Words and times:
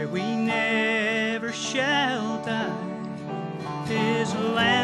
where 0.00 0.08
we 0.08 0.34
never 0.34 1.52
shall 1.52 2.42
die. 2.42 3.84
His 3.86 4.34
land. 4.34 4.79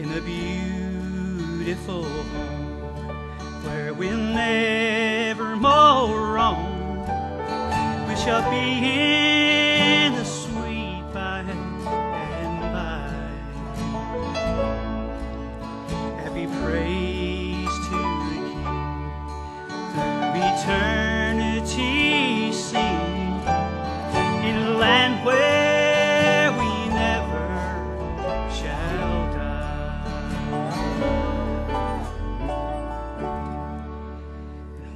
In 0.00 0.12
a 0.12 0.20
beautiful 0.20 2.04
home 2.04 3.64
where 3.64 3.92
we'll 3.92 4.16
never 4.16 5.56
more 5.56 6.34
roam. 6.34 7.00
We 8.08 8.14
shall 8.14 8.48
be 8.48 8.58
in 8.58 9.57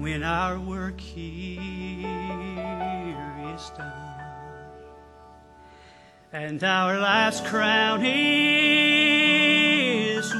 When 0.02 0.24
our 0.24 0.58
work 0.58 1.00
here 1.00 2.08
is 3.54 3.70
done. 3.78 3.92
And 6.32 6.64
our 6.64 6.98
last 6.98 7.44
crown 7.44 8.04
is 8.04 8.34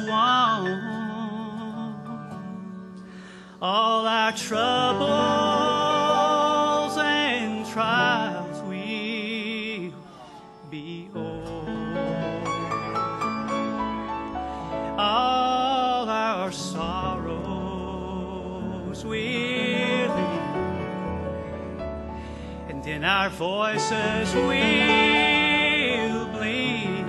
won, 0.08 0.66
all 3.62 4.04
our 4.04 4.32
troubles 4.32 5.21
and 22.84 22.90
in 22.90 23.04
our 23.04 23.28
voices 23.30 24.34
we'll 24.34 26.26
bleed 26.28 27.04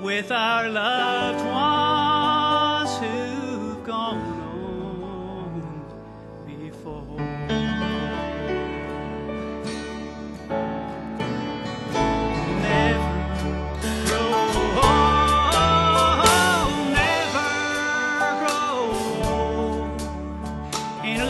with 0.00 0.30
our 0.30 0.68
loved 0.68 1.44
ones 1.44 2.98
who've 2.98 3.84
gone 3.84 4.18
on 5.42 5.84
before. 6.46 7.04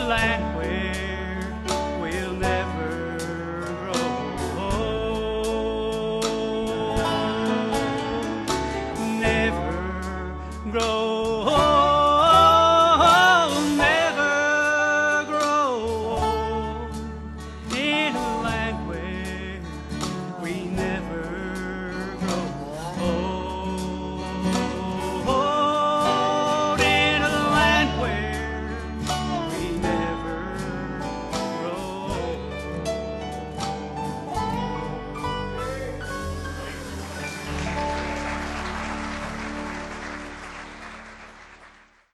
land 0.09 0.57
where 0.57 1.08